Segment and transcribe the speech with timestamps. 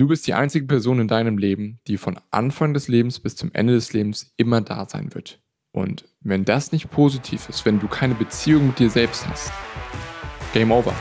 [0.00, 3.50] Du bist die einzige Person in deinem Leben, die von Anfang des Lebens bis zum
[3.52, 5.42] Ende des Lebens immer da sein wird.
[5.72, 9.52] Und wenn das nicht positiv ist, wenn du keine Beziehung mit dir selbst hast,
[10.54, 10.94] Game over.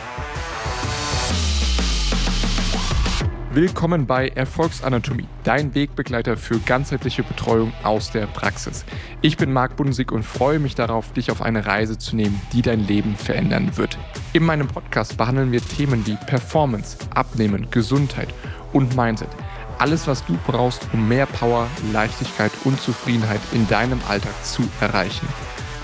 [3.54, 8.86] Willkommen bei Erfolgsanatomie, dein Wegbegleiter für ganzheitliche Betreuung aus der Praxis.
[9.21, 12.61] Ich bin Marc Bundesig und freue mich darauf, dich auf eine Reise zu nehmen, die
[12.61, 13.97] dein Leben verändern wird.
[14.34, 18.27] In meinem Podcast behandeln wir Themen wie Performance, Abnehmen, Gesundheit
[18.73, 19.29] und Mindset.
[19.77, 25.27] Alles, was du brauchst, um mehr Power, Leichtigkeit und Zufriedenheit in deinem Alltag zu erreichen.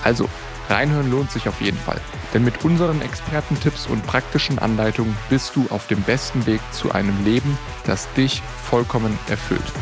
[0.04, 0.28] Also,
[0.68, 2.00] reinhören lohnt sich auf jeden Fall.
[2.34, 7.24] Denn mit unseren Expertentipps und praktischen Anleitungen bist du auf dem besten Weg zu einem
[7.24, 9.72] Leben, das dich vollkommen erfüllt.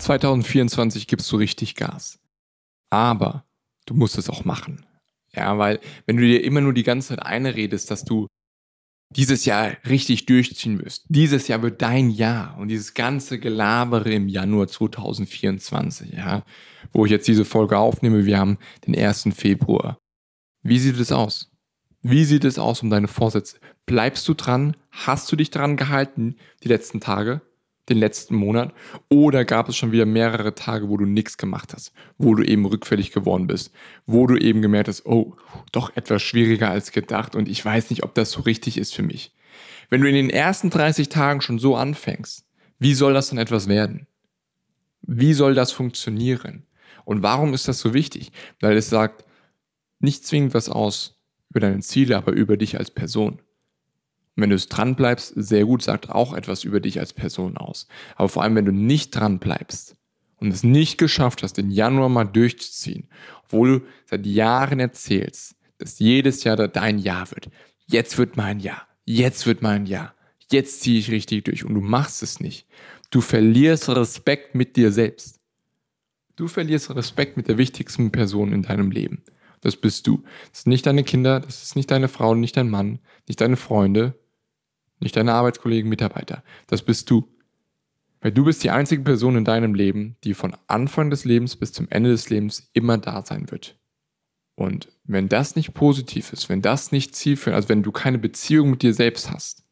[0.00, 2.18] ...2024 gibst du richtig Gas.
[2.88, 3.44] Aber
[3.86, 4.84] du musst es auch machen.
[5.34, 8.26] Ja, weil wenn du dir immer nur die ganze Zeit einredest, dass du
[9.16, 11.04] dieses Jahr richtig durchziehen wirst.
[11.08, 16.44] Dieses Jahr wird dein Jahr und dieses ganze Gelabere im Januar 2024, ja,
[16.92, 19.30] wo ich jetzt diese Folge aufnehme, wir haben den 1.
[19.34, 19.98] Februar.
[20.62, 21.50] Wie sieht es aus?
[22.02, 23.58] Wie sieht es aus um deine Vorsätze?
[23.84, 24.76] Bleibst du dran?
[24.90, 27.42] Hast du dich dran gehalten die letzten Tage?
[27.90, 28.72] Den letzten Monat?
[29.08, 32.64] Oder gab es schon wieder mehrere Tage, wo du nichts gemacht hast, wo du eben
[32.64, 33.72] rückfällig geworden bist,
[34.06, 35.36] wo du eben gemerkt hast, oh,
[35.72, 39.02] doch etwas schwieriger als gedacht und ich weiß nicht, ob das so richtig ist für
[39.02, 39.34] mich.
[39.90, 42.46] Wenn du in den ersten 30 Tagen schon so anfängst,
[42.78, 44.06] wie soll das dann etwas werden?
[45.02, 46.66] Wie soll das funktionieren?
[47.04, 48.30] Und warum ist das so wichtig?
[48.60, 49.24] Weil es sagt
[49.98, 53.40] nicht zwingend was aus über deine Ziele, aber über dich als Person.
[54.40, 57.86] Wenn du es dran bleibst, sehr gut, sagt auch etwas über dich als Person aus.
[58.16, 59.96] Aber vor allem, wenn du nicht dran bleibst
[60.36, 63.08] und es nicht geschafft hast, den Januar mal durchzuziehen,
[63.44, 67.50] obwohl du seit Jahren erzählst, dass jedes Jahr dein Jahr wird.
[67.86, 68.86] Jetzt wird mein Jahr.
[69.04, 70.14] Jetzt wird mein Jahr.
[70.50, 72.66] Jetzt ziehe ich richtig durch und du machst es nicht.
[73.10, 75.40] Du verlierst Respekt mit dir selbst.
[76.36, 79.22] Du verlierst Respekt mit der wichtigsten Person in deinem Leben.
[79.60, 80.22] Das bist du.
[80.50, 83.56] Das sind nicht deine Kinder, das ist nicht deine Frau, nicht dein Mann, nicht deine
[83.56, 84.18] Freunde,
[85.00, 86.42] nicht deine Arbeitskollegen, Mitarbeiter.
[86.66, 87.28] Das bist du.
[88.20, 91.72] Weil du bist die einzige Person in deinem Leben, die von Anfang des Lebens bis
[91.72, 93.78] zum Ende des Lebens immer da sein wird.
[94.56, 98.70] Und wenn das nicht positiv ist, wenn das nicht zielführend, also wenn du keine Beziehung
[98.70, 99.64] mit dir selbst hast,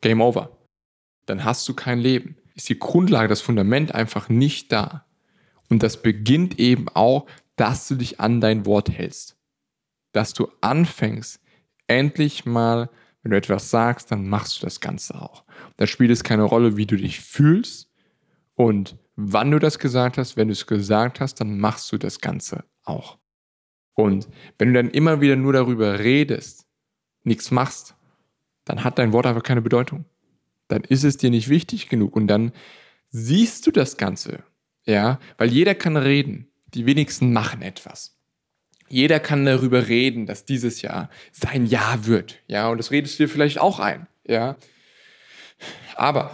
[0.00, 0.56] Game over.
[1.26, 2.36] Dann hast du kein Leben.
[2.54, 5.04] Ist die Grundlage, das Fundament einfach nicht da.
[5.68, 9.36] Und das beginnt eben auch, dass du dich an dein Wort hältst.
[10.12, 11.40] Dass du anfängst,
[11.88, 12.88] endlich mal
[13.26, 15.42] wenn du etwas sagst, dann machst du das Ganze auch.
[15.78, 17.90] Da spielt es keine Rolle, wie du dich fühlst
[18.54, 20.36] und wann du das gesagt hast.
[20.36, 23.18] Wenn du es gesagt hast, dann machst du das Ganze auch.
[23.94, 24.28] Und
[24.58, 26.68] wenn du dann immer wieder nur darüber redest,
[27.24, 27.96] nichts machst,
[28.64, 30.04] dann hat dein Wort einfach keine Bedeutung.
[30.68, 32.52] Dann ist es dir nicht wichtig genug und dann
[33.10, 34.44] siehst du das Ganze.
[34.84, 36.46] Ja, weil jeder kann reden.
[36.74, 38.15] Die wenigsten machen etwas.
[38.88, 42.36] Jeder kann darüber reden, dass dieses Jahr sein Jahr wird.
[42.46, 44.06] Ja, und das redest du dir vielleicht auch ein.
[44.26, 44.56] Ja.
[45.96, 46.30] Aber,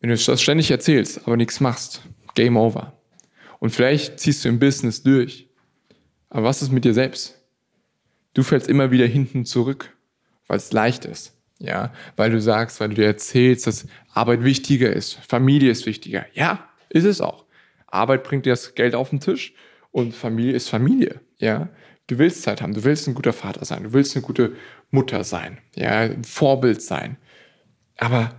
[0.00, 2.02] wenn du das ständig erzählst, aber nichts machst,
[2.34, 2.98] Game over.
[3.60, 5.48] Und vielleicht ziehst du im Business durch.
[6.28, 7.40] Aber was ist mit dir selbst?
[8.34, 9.96] Du fällst immer wieder hinten zurück,
[10.48, 11.32] weil es leicht ist.
[11.60, 16.26] Ja, weil du sagst, weil du dir erzählst, dass Arbeit wichtiger ist, Familie ist wichtiger.
[16.34, 17.44] Ja, ist es auch.
[17.86, 19.54] Arbeit bringt dir das Geld auf den Tisch
[19.94, 21.20] und Familie ist Familie.
[21.38, 21.68] Ja,
[22.08, 24.56] du willst Zeit haben, du willst ein guter Vater sein, du willst eine gute
[24.90, 27.16] Mutter sein, ja, ein Vorbild sein.
[27.96, 28.34] Aber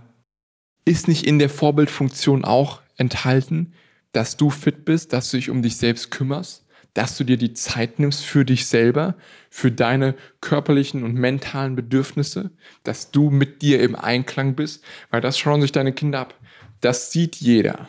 [0.84, 3.72] ist nicht in der Vorbildfunktion auch enthalten,
[4.12, 7.54] dass du fit bist, dass du dich um dich selbst kümmerst, dass du dir die
[7.54, 9.16] Zeit nimmst für dich selber,
[9.48, 12.50] für deine körperlichen und mentalen Bedürfnisse,
[12.82, 16.34] dass du mit dir im Einklang bist, weil das schauen sich deine Kinder ab.
[16.82, 17.88] Das sieht jeder.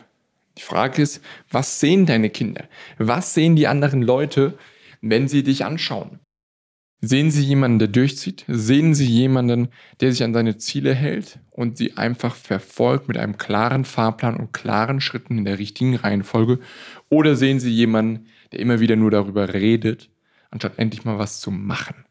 [0.58, 2.68] Die Frage ist, was sehen deine Kinder?
[2.98, 4.58] Was sehen die anderen Leute,
[5.00, 6.18] wenn sie dich anschauen?
[7.00, 8.44] Sehen sie jemanden, der durchzieht?
[8.48, 9.68] Sehen sie jemanden,
[10.00, 14.52] der sich an seine Ziele hält und sie einfach verfolgt mit einem klaren Fahrplan und
[14.52, 16.58] klaren Schritten in der richtigen Reihenfolge?
[17.08, 20.10] Oder sehen sie jemanden, der immer wieder nur darüber redet,
[20.50, 22.04] anstatt endlich mal was zu machen?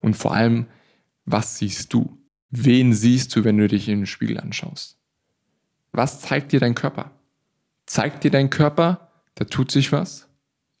[0.00, 0.66] Und vor allem,
[1.24, 2.18] was siehst du?
[2.50, 4.98] Wen siehst du, wenn du dich in den Spiegel anschaust?
[5.92, 7.12] Was zeigt dir dein Körper?
[7.86, 10.28] Zeigt dir dein Körper, da tut sich was?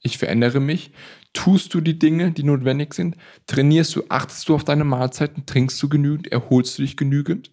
[0.04, 0.92] ich verändere mich?
[1.32, 3.16] Tust du die Dinge, die notwendig sind?
[3.46, 5.46] Trainierst du, achtest du auf deine Mahlzeiten?
[5.46, 6.30] Trinkst du genügend?
[6.30, 7.50] Erholst du dich genügend?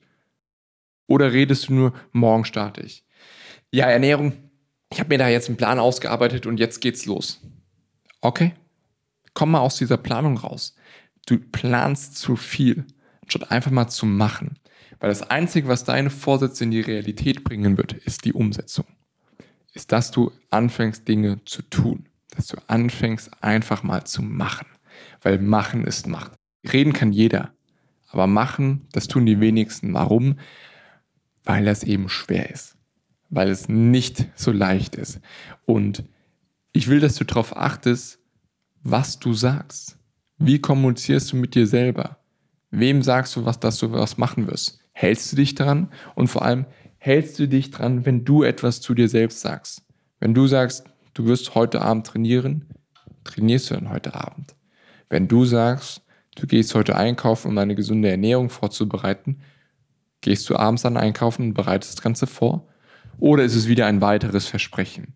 [1.07, 3.03] Oder redest du nur, morgen starte ich?
[3.71, 4.33] Ja, Ernährung,
[4.91, 7.41] ich habe mir da jetzt einen Plan ausgearbeitet und jetzt geht's los.
[8.19, 8.53] Okay?
[9.33, 10.75] Komm mal aus dieser Planung raus.
[11.25, 12.85] Du planst zu viel,
[13.23, 14.59] anstatt einfach mal zu machen.
[14.99, 18.85] Weil das Einzige, was deine Vorsätze in die Realität bringen wird, ist die Umsetzung.
[19.73, 22.07] Ist, dass du anfängst, Dinge zu tun.
[22.35, 24.67] Dass du anfängst, einfach mal zu machen.
[25.21, 26.33] Weil machen ist Macht.
[26.71, 27.53] Reden kann jeder.
[28.09, 29.93] Aber machen, das tun die wenigsten.
[29.93, 30.37] Warum?
[31.43, 32.75] Weil das eben schwer ist.
[33.29, 35.21] Weil es nicht so leicht ist.
[35.65, 36.03] Und
[36.73, 38.19] ich will, dass du darauf achtest,
[38.83, 39.97] was du sagst.
[40.37, 42.17] Wie kommunizierst du mit dir selber?
[42.71, 44.79] Wem sagst du was, dass du was machen wirst?
[44.93, 45.89] Hältst du dich dran?
[46.15, 46.65] Und vor allem,
[47.03, 49.81] hältst du dich dran, wenn du etwas zu dir selbst sagst?
[50.19, 52.69] Wenn du sagst, du wirst heute Abend trainieren,
[53.23, 54.55] trainierst du dann heute Abend.
[55.09, 56.03] Wenn du sagst,
[56.35, 59.41] du gehst heute einkaufen, um eine gesunde Ernährung vorzubereiten,
[60.21, 62.67] gehst du abends dann einkaufen und bereitest das Ganze vor?
[63.17, 65.15] Oder ist es wieder ein weiteres Versprechen?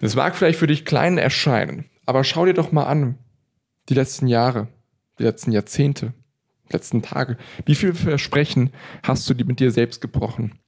[0.00, 3.18] Das mag vielleicht für dich klein erscheinen, aber schau dir doch mal an,
[3.88, 4.66] die letzten Jahre,
[5.20, 6.12] die letzten Jahrzehnte,
[6.68, 7.36] die letzten Tage.
[7.66, 8.72] Wie viele Versprechen
[9.04, 10.58] hast du mit dir selbst gebrochen?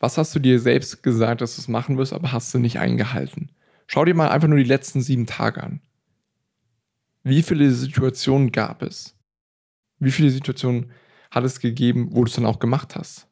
[0.00, 2.78] Was hast du dir selbst gesagt, dass du es machen wirst, aber hast du nicht
[2.78, 3.50] eingehalten?
[3.86, 5.80] Schau dir mal einfach nur die letzten sieben Tage an.
[7.24, 9.16] Wie viele Situationen gab es?
[9.98, 10.92] Wie viele Situationen
[11.30, 13.26] hat es gegeben, wo du es dann auch gemacht hast?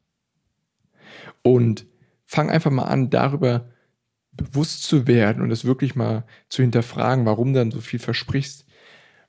[1.42, 1.86] Und
[2.24, 3.68] fang einfach mal an, darüber
[4.32, 8.66] bewusst zu werden und es wirklich mal zu hinterfragen, warum du dann so viel versprichst.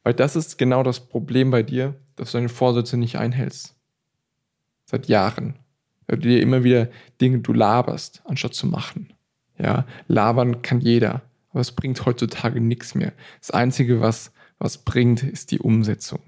[0.04, 3.76] Weil das ist genau das Problem bei dir, dass du deine Vorsätze nicht einhältst.
[4.86, 5.60] Seit Jahren.
[6.08, 6.90] Weil du dir immer wieder
[7.22, 9.14] Dinge, du laberst, anstatt zu machen.
[9.58, 13.14] Ja, labern kann jeder, aber es bringt heutzutage nichts mehr.
[13.40, 16.20] Das Einzige, was, was bringt, ist die Umsetzung.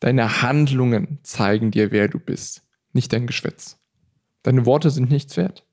[0.00, 2.62] Deine Handlungen zeigen dir, wer du bist,
[2.92, 3.78] nicht dein Geschwätz.
[4.42, 5.66] Deine Worte sind nichts wert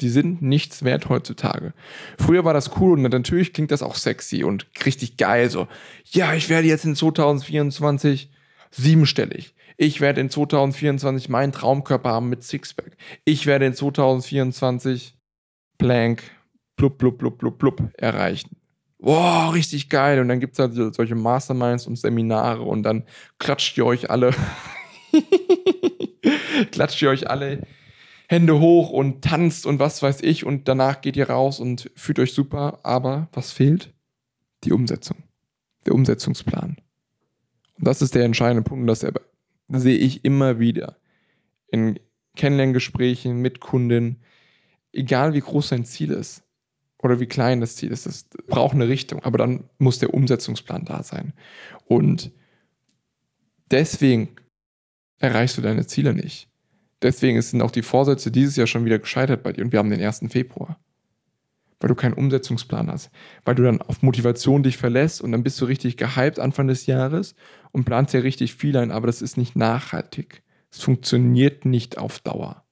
[0.00, 1.74] die sind nichts wert heutzutage.
[2.18, 5.50] Früher war das cool und natürlich klingt das auch sexy und richtig geil.
[5.50, 5.66] So,
[6.04, 8.30] ja, ich werde jetzt in 2024
[8.70, 9.54] siebenstellig.
[9.76, 12.96] Ich werde in 2024 meinen Traumkörper haben mit Sixpack.
[13.24, 15.16] Ich werde in 2024
[15.78, 16.22] Blank,
[16.76, 18.56] blub, blub, blub, blub, blub erreichen.
[18.98, 20.20] Wow, richtig geil.
[20.20, 23.04] Und dann gibt es halt solche Masterminds und Seminare und dann
[23.38, 24.34] klatscht ihr euch alle.
[26.72, 27.62] klatscht ihr euch alle
[28.28, 32.18] Hände hoch und tanzt und was weiß ich und danach geht ihr raus und fühlt
[32.18, 32.80] euch super.
[32.82, 33.94] Aber was fehlt?
[34.64, 35.18] Die Umsetzung.
[35.86, 36.78] Der Umsetzungsplan.
[37.78, 38.88] Und das ist der entscheidende Punkt.
[38.88, 39.00] Das
[39.68, 40.96] sehe ich immer wieder
[41.70, 41.98] in
[42.36, 44.20] Kennenlerngesprächen mit Kunden.
[44.92, 46.42] Egal wie groß sein Ziel ist
[46.98, 49.22] oder wie klein das Ziel ist, das braucht eine Richtung.
[49.22, 51.32] Aber dann muss der Umsetzungsplan da sein.
[51.86, 52.32] Und
[53.70, 54.30] deswegen
[55.18, 56.48] erreichst du deine Ziele nicht.
[57.02, 59.90] Deswegen sind auch die Vorsätze dieses Jahr schon wieder gescheitert bei dir und wir haben
[59.90, 60.24] den 1.
[60.30, 60.80] Februar.
[61.80, 63.10] Weil du keinen Umsetzungsplan hast.
[63.44, 66.86] Weil du dann auf Motivation dich verlässt und dann bist du richtig gehypt Anfang des
[66.86, 67.34] Jahres
[67.72, 70.42] und planst ja richtig viel ein, aber das ist nicht nachhaltig.
[70.70, 72.64] Es funktioniert nicht auf Dauer.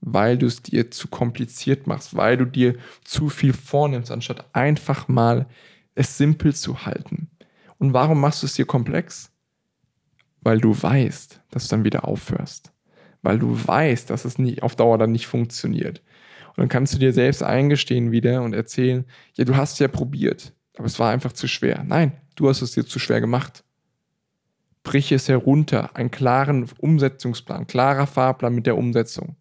[0.00, 5.08] Weil du es dir zu kompliziert machst, weil du dir zu viel vornimmst, anstatt einfach
[5.08, 5.46] mal
[5.94, 7.30] es simpel zu halten.
[7.78, 9.30] Und warum machst du es dir komplex?
[10.40, 12.74] Weil du weißt, dass du dann wieder aufhörst
[13.24, 16.02] weil du weißt, dass es nicht auf Dauer dann nicht funktioniert.
[16.56, 19.04] Und dann kannst du dir selbst eingestehen wieder und erzählen,
[19.34, 21.84] ja, du hast ja probiert, aber es war einfach zu schwer.
[21.86, 23.64] Nein, du hast es dir zu schwer gemacht.
[24.82, 29.36] Brich es herunter, einen klaren Umsetzungsplan, klarer Fahrplan mit der Umsetzung.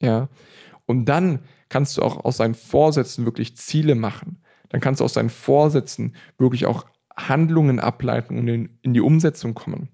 [0.00, 0.28] Ja.
[0.86, 4.42] Und dann kannst du auch aus deinen Vorsätzen wirklich Ziele machen.
[4.70, 9.54] Dann kannst du aus deinen Vorsätzen wirklich auch Handlungen ableiten und in, in die Umsetzung
[9.54, 9.88] kommen.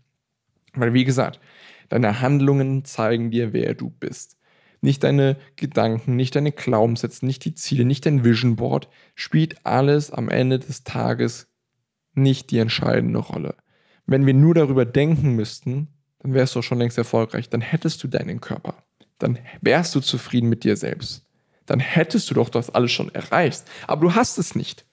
[0.74, 1.40] Weil, wie gesagt,
[1.88, 4.36] Deine Handlungen zeigen dir, wer du bist.
[4.84, 8.90] Nicht deine Gedanken, nicht deine Glaubenssätze, nicht die Ziele, nicht dein Vision Board.
[9.14, 11.48] Spielt alles am Ende des Tages
[12.12, 13.54] nicht die entscheidende Rolle.
[14.04, 15.88] Wenn wir nur darüber denken müssten,
[16.18, 17.48] dann wärst du schon längst erfolgreich.
[17.48, 18.74] Dann hättest du deinen Körper.
[19.16, 21.24] Dann wärst du zufrieden mit dir selbst.
[21.64, 23.64] Dann hättest du doch das alles schon erreicht.
[23.86, 24.84] Aber du hast es nicht.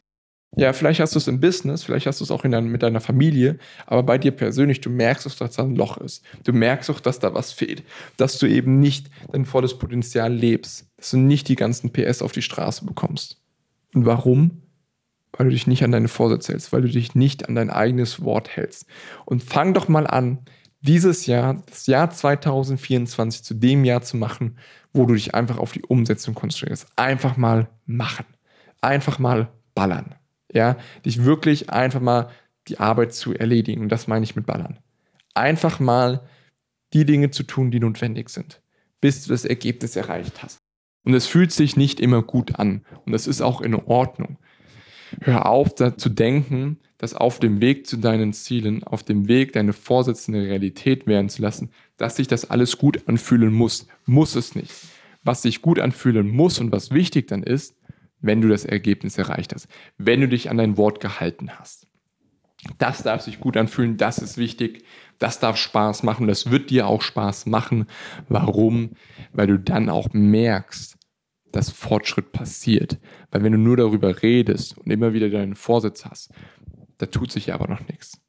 [0.58, 3.00] Ja, vielleicht hast du es im Business, vielleicht hast du es auch dein, mit deiner
[3.00, 6.26] Familie, aber bei dir persönlich, du merkst auch, dass da ein Loch ist.
[6.44, 7.84] Du merkst auch, dass da was fehlt.
[8.18, 10.88] Dass du eben nicht dein volles Potenzial lebst.
[10.98, 13.42] Dass du nicht die ganzen PS auf die Straße bekommst.
[13.94, 14.64] Und warum?
[15.32, 18.22] Weil du dich nicht an deine Vorsätze hältst, weil du dich nicht an dein eigenes
[18.22, 18.88] Wort hältst.
[19.24, 20.40] Und fang doch mal an,
[20.82, 24.58] dieses Jahr, das Jahr 2024 zu dem Jahr zu machen,
[24.92, 26.88] wo du dich einfach auf die Umsetzung konzentrierst.
[26.98, 28.26] Einfach mal machen.
[28.82, 30.16] Einfach mal ballern
[30.54, 32.30] ja, dich wirklich einfach mal
[32.68, 33.82] die Arbeit zu erledigen.
[33.82, 34.80] Und das meine ich mit Ballern.
[35.34, 36.22] Einfach mal
[36.94, 38.62] die Dinge zu tun, die notwendig sind,
[39.00, 40.58] bis du das Ergebnis erreicht hast.
[41.04, 42.86] Und es fühlt sich nicht immer gut an.
[43.06, 44.38] Und das ist auch in Ordnung.
[45.22, 49.54] Hör auf, da zu denken, dass auf dem Weg zu deinen Zielen, auf dem Weg,
[49.54, 53.88] deine Vorsätze eine Realität werden zu lassen, dass sich das alles gut anfühlen muss.
[54.06, 54.72] Muss es nicht.
[55.24, 57.76] Was sich gut anfühlen muss und was wichtig dann ist,
[58.22, 61.88] wenn du das Ergebnis erreicht hast, wenn du dich an dein Wort gehalten hast.
[62.78, 64.84] Das darf sich gut anfühlen, das ist wichtig,
[65.18, 67.88] das darf Spaß machen, das wird dir auch Spaß machen.
[68.30, 68.92] Warum?
[69.34, 70.98] Weil du dann auch merkst,
[71.52, 73.00] dass Fortschritt passiert.
[73.32, 76.32] Weil wenn du nur darüber redest und immer wieder deinen Vorsitz hast,
[76.98, 78.22] da tut sich aber noch nichts.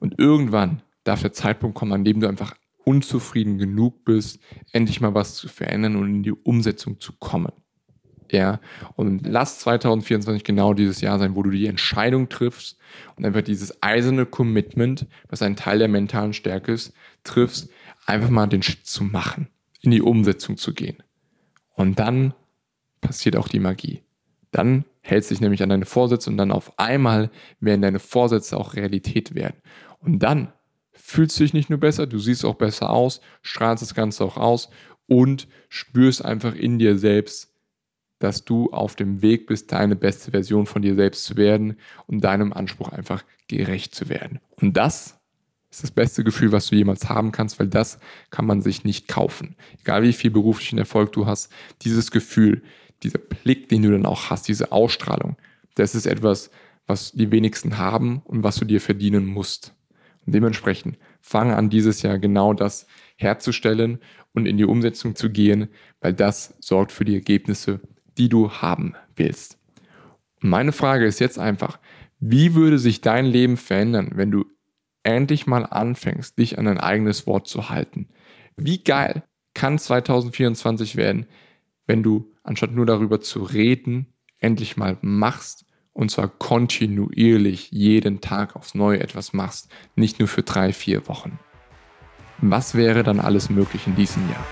[0.00, 4.40] Und irgendwann darf der Zeitpunkt kommen, an dem du einfach unzufrieden genug bist,
[4.72, 7.52] endlich mal was zu verändern und in die Umsetzung zu kommen.
[8.30, 8.60] Ja,
[8.94, 12.76] und lass 2024 genau dieses Jahr sein, wo du die Entscheidung triffst
[13.16, 16.92] und einfach dieses eiserne Commitment, was ein Teil der mentalen Stärke ist,
[17.24, 17.70] triffst,
[18.04, 19.48] einfach mal den Schritt zu machen,
[19.80, 21.02] in die Umsetzung zu gehen.
[21.74, 22.34] Und dann
[23.00, 24.02] passiert auch die Magie.
[24.50, 27.30] Dann hältst du dich nämlich an deine Vorsätze und dann auf einmal
[27.60, 29.56] werden deine Vorsätze auch Realität werden.
[30.00, 30.52] Und dann
[30.92, 34.36] fühlst du dich nicht nur besser, du siehst auch besser aus, strahlst das Ganze auch
[34.36, 34.68] aus
[35.06, 37.54] und spürst einfach in dir selbst,
[38.18, 42.22] dass du auf dem Weg bist, deine beste Version von dir selbst zu werden und
[42.22, 44.40] deinem Anspruch einfach gerecht zu werden.
[44.56, 45.18] Und das
[45.70, 47.98] ist das beste Gefühl, was du jemals haben kannst, weil das
[48.30, 49.56] kann man sich nicht kaufen.
[49.80, 52.62] Egal wie viel beruflichen Erfolg du hast, dieses Gefühl,
[53.02, 55.36] dieser Blick, den du dann auch hast, diese Ausstrahlung,
[55.74, 56.50] das ist etwas,
[56.86, 59.74] was die wenigsten haben und was du dir verdienen musst.
[60.26, 63.98] Und dementsprechend fange an, dieses Jahr genau das herzustellen
[64.32, 65.68] und in die Umsetzung zu gehen,
[66.00, 67.80] weil das sorgt für die Ergebnisse,
[68.18, 69.58] die du haben willst.
[70.42, 71.78] Und meine Frage ist jetzt einfach,
[72.20, 74.44] wie würde sich dein Leben verändern, wenn du
[75.02, 78.08] endlich mal anfängst, dich an dein eigenes Wort zu halten?
[78.56, 79.22] Wie geil
[79.54, 81.26] kann 2024 werden,
[81.86, 84.06] wenn du anstatt nur darüber zu reden,
[84.38, 90.42] endlich mal machst und zwar kontinuierlich jeden Tag aufs Neue etwas machst, nicht nur für
[90.42, 91.38] drei, vier Wochen.
[92.40, 94.46] Was wäre dann alles möglich in diesem Jahr?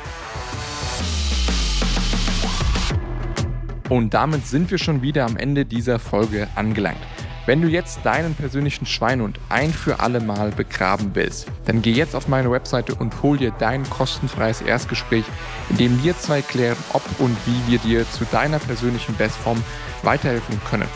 [3.89, 6.99] Und damit sind wir schon wieder am Ende dieser Folge angelangt.
[7.47, 12.17] Wenn du jetzt deinen persönlichen Schweinhund ein für alle Mal begraben willst, dann geh jetzt
[12.17, 15.25] auf meine Webseite und hol dir dein kostenfreies Erstgespräch,
[15.71, 19.63] in dem wir zwei klären, ob und wie wir dir zu deiner persönlichen Bestform
[20.03, 20.89] weiterhelfen können.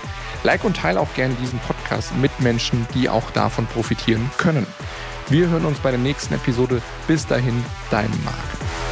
[0.42, 4.66] Like und teile auch gerne diesen Podcast mit Menschen, die auch davon profitieren können.
[5.28, 6.82] Wir hören uns bei der nächsten Episode.
[7.06, 8.89] Bis dahin, dein Marc.